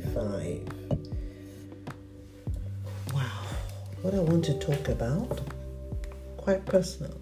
[0.00, 0.68] 25.
[3.14, 3.22] Wow,
[4.02, 5.40] what I want to talk about,
[6.36, 7.20] quite personal.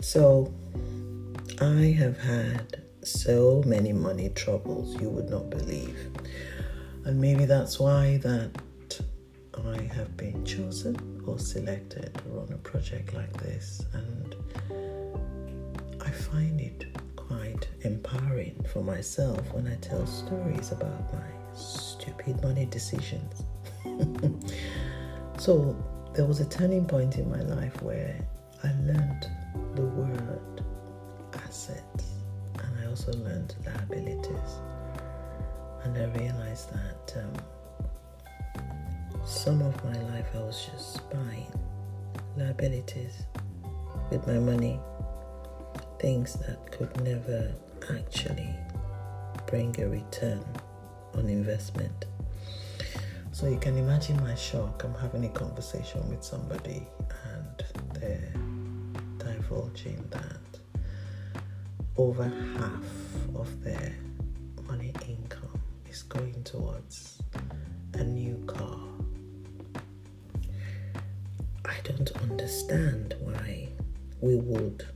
[0.00, 0.52] So,
[1.60, 5.98] I have had so many money troubles you would not believe.
[7.04, 8.50] And maybe that's why that
[9.64, 14.34] I have been chosen or selected to run a project like this and
[16.00, 16.84] I find it
[17.26, 23.42] quite empowering for myself when I tell stories about my stupid money decisions.
[25.38, 25.76] so
[26.14, 28.16] there was a turning point in my life where
[28.62, 29.28] I learned
[29.74, 30.64] the word
[31.34, 32.04] assets
[32.58, 34.60] and I also learned liabilities.
[35.84, 38.62] And I realized that um,
[39.24, 41.52] some of my life I was just buying
[42.36, 43.24] liabilities
[44.10, 44.80] with my money
[46.06, 47.52] things that could never
[47.90, 48.54] actually
[49.48, 50.44] bring a return
[51.14, 52.04] on investment.
[53.32, 54.84] So you can imagine my shock.
[54.84, 56.86] I'm having a conversation with somebody
[57.24, 58.32] and they're
[59.18, 60.60] divulging that
[61.96, 62.86] over half
[63.34, 63.92] of their
[64.68, 67.20] money income is going towards
[67.94, 68.78] a new car.
[71.64, 73.70] I don't understand why
[74.20, 74.86] we would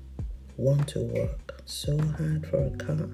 [0.61, 3.08] want to work so hard for a car.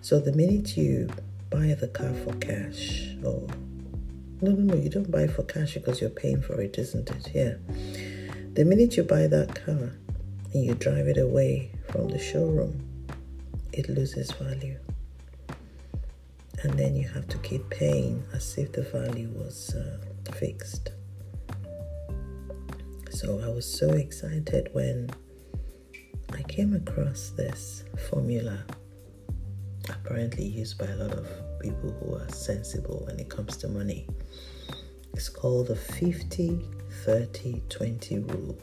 [0.00, 1.08] So the minute you
[1.50, 3.46] buy the car for cash, or
[4.40, 7.30] no, no, no, you don't buy for cash because you're paying for it, isn't it?
[7.32, 7.54] Yeah.
[8.54, 9.92] The minute you buy that car
[10.52, 12.82] and you drive it away from the showroom,
[13.72, 14.78] it loses value.
[16.64, 19.98] And then you have to keep paying as if the value was uh,
[20.32, 20.90] fixed.
[23.10, 25.10] So I was so excited when
[26.32, 28.64] I came across this formula
[29.88, 31.26] apparently used by a lot of
[31.60, 34.06] people who are sensible when it comes to money.
[35.14, 36.60] It's called the 50
[37.04, 38.58] 30 20 rule.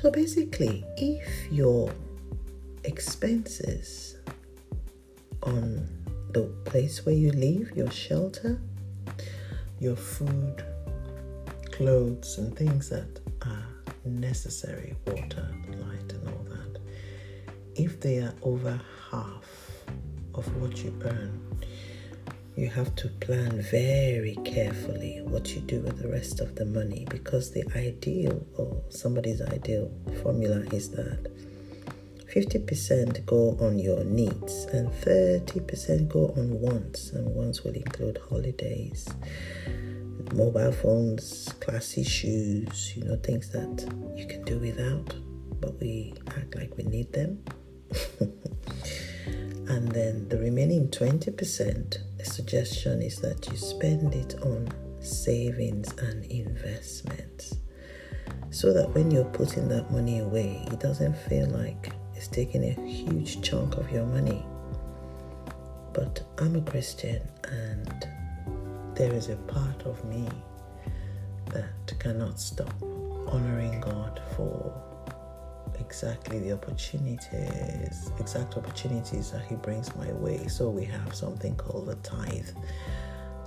[0.00, 1.92] So basically, if your
[2.84, 4.16] expenses
[5.42, 5.88] on
[6.32, 8.60] the place where you live, your shelter,
[9.80, 10.64] your food,
[11.72, 13.66] clothes, and things that are
[14.04, 15.48] necessary, water,
[17.88, 18.78] if they are over
[19.10, 19.48] half
[20.34, 21.32] of what you earn,
[22.54, 27.06] you have to plan very carefully what you do with the rest of the money
[27.08, 29.90] because the ideal or somebody's ideal
[30.22, 31.32] formula is that
[32.26, 39.08] 50% go on your needs and 30% go on wants, and wants will include holidays,
[40.34, 43.74] mobile phones, classy shoes, you know, things that
[44.14, 45.14] you can do without,
[45.58, 47.42] but we act like we need them.
[49.68, 54.68] and then the remaining 20%, the suggestion is that you spend it on
[55.00, 57.56] savings and investments
[58.50, 62.72] so that when you're putting that money away, it doesn't feel like it's taking a
[62.88, 64.44] huge chunk of your money.
[65.92, 68.08] But I'm a Christian and
[68.94, 70.28] there is a part of me
[71.52, 72.74] that cannot stop
[73.28, 74.87] honoring God for
[75.80, 80.46] exactly the opportunities, exact opportunities that He brings my way.
[80.48, 82.48] So we have something called the tithe.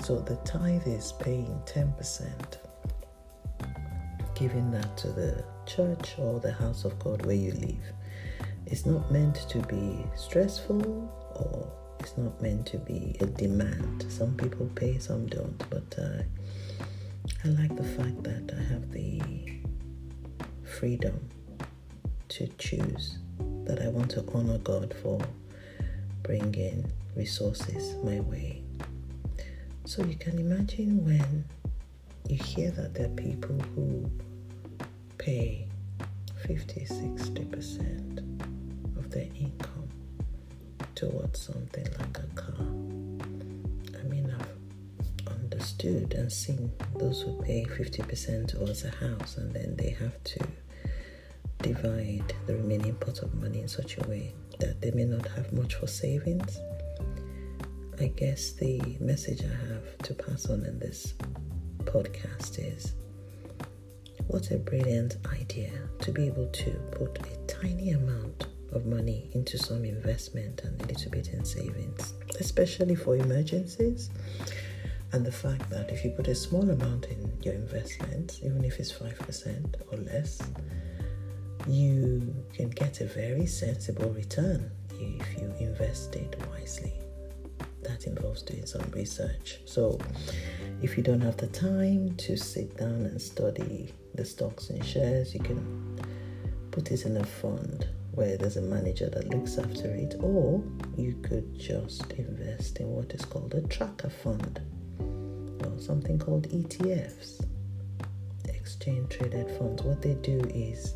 [0.03, 2.27] So the tithe is paying 10%,
[4.35, 7.93] giving that to the church or the house of God where you live.
[8.65, 10.81] It's not meant to be stressful
[11.35, 14.05] or it's not meant to be a demand.
[14.09, 16.23] Some people pay, some don't, but uh,
[17.45, 19.21] I like the fact that I have the
[20.63, 21.29] freedom
[22.31, 23.17] to choose
[23.65, 25.19] that I want to honor God for
[26.23, 28.63] bringing resources my way.
[29.83, 31.43] So you can imagine when
[32.29, 34.09] you hear that there are people who
[35.17, 35.67] pay
[36.47, 39.89] 50, 60% of their income
[40.95, 42.65] towards something like a car.
[43.99, 49.75] I mean, I've understood and seen those who pay 50% towards a house and then
[49.75, 50.39] they have to
[51.61, 55.51] divide the remaining pot of money in such a way that they may not have
[55.53, 56.59] much for savings.
[57.99, 61.13] I guess the message I have to pass on in this
[61.83, 62.93] podcast is
[64.27, 69.57] what a brilliant idea to be able to put a tiny amount of money into
[69.57, 74.09] some investment and a little bit in savings, especially for emergencies.
[75.11, 78.79] And the fact that if you put a small amount in your investment, even if
[78.79, 80.41] it's 5% or less,
[81.67, 86.93] you can get a very sensible return if you invest it wisely.
[87.83, 89.59] that involves doing some research.
[89.65, 89.97] So,
[90.83, 95.33] if you don't have the time to sit down and study the stocks and shares,
[95.33, 95.99] you can
[96.71, 100.61] put it in a fund where there's a manager that looks after it, or
[100.97, 104.59] you could just invest in what is called a tracker fund
[104.99, 107.45] or something called ETFs,
[108.47, 109.81] exchange traded funds.
[109.83, 110.93] What they do is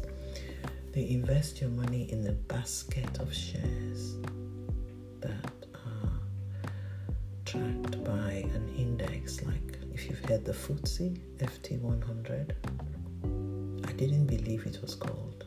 [0.95, 4.15] they invest your money in a basket of shares
[5.19, 6.21] that are
[7.43, 12.53] tracked by an index, like if you've heard the FTSE FT100.
[13.85, 15.43] I didn't believe it was called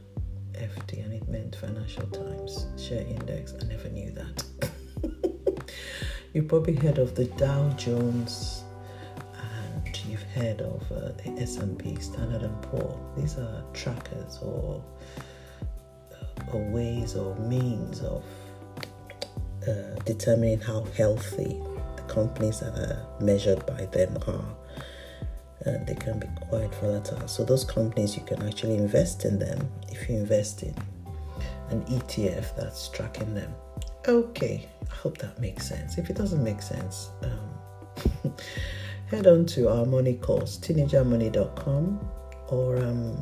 [0.52, 3.54] FT and it meant Financial Times Share Index.
[3.58, 4.44] I never knew that.
[6.34, 8.64] you probably heard of the Dow Jones
[9.32, 13.00] and you've heard of uh, the S&P Standard and Poor.
[13.16, 14.84] These are trackers or
[16.52, 18.24] or ways or means of
[19.66, 21.60] uh, determining how healthy
[21.96, 24.44] the companies that are measured by them are.
[25.66, 27.26] And they can be quite volatile.
[27.26, 30.74] So, those companies, you can actually invest in them if you invest in
[31.70, 33.52] an ETF that's tracking them.
[34.06, 35.98] Okay, I hope that makes sense.
[35.98, 38.32] If it doesn't make sense, um,
[39.10, 42.08] head on to our money course, teenagermoney.com,
[42.48, 43.18] or um,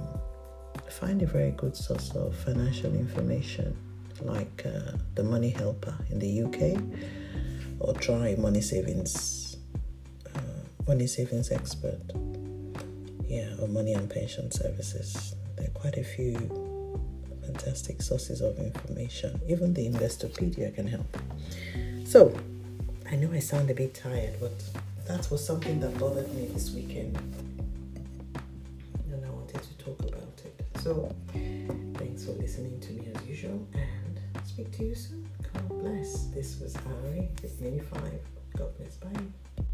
[0.91, 3.77] find a very good source of financial information
[4.23, 6.81] like uh, the Money Helper in the UK,
[7.81, 9.57] or try Money Savings,
[10.35, 10.41] uh,
[10.87, 12.01] Money Savings Expert,
[13.27, 15.35] yeah, or Money and Pension Services.
[15.57, 16.35] There are quite a few
[17.43, 19.41] fantastic sources of information.
[19.49, 21.07] Even the Investopedia can help.
[22.05, 22.35] So,
[23.11, 24.53] I know I sound a bit tired, but
[25.07, 27.17] that was something that bothered me this weekend.
[29.11, 30.66] And I wanted to talk about it.
[30.87, 31.13] So,
[31.95, 35.29] thanks for listening to me as usual and speak to you soon.
[35.53, 36.27] God bless.
[36.27, 38.21] This was Harry, it's 85.
[38.57, 38.95] God bless.
[38.99, 39.65] Bye.